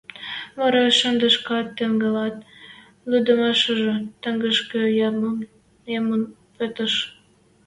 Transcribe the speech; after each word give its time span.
Вара 0.59 0.81
шӹдешкӓш 0.97 1.65
тӹнгалят, 1.77 2.35
лӱдмӓшӹжӹ 3.09 3.93
тагышкы 4.21 4.81
ямын 5.99 6.21
пӹтыш. 6.55 6.93